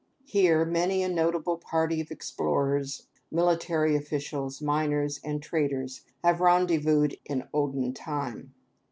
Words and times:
Here, 0.25 0.65
many 0.65 1.03
a 1.03 1.09
notable 1.09 1.59
party 1.59 2.01
of 2.01 2.09
explorers, 2.09 3.05
military 3.31 3.95
officials, 3.95 4.59
miners, 4.59 5.19
and 5.23 5.43
traders 5.43 6.01
have 6.23 6.41
rendezvoused 6.41 7.17
in 7.25 7.37
the 7.41 7.49
olden 7.53 7.93
time. 7.93 8.55